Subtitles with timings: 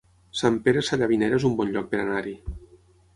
[0.37, 2.33] Sant Pere Sallavinera es un bon lloc per anar-hi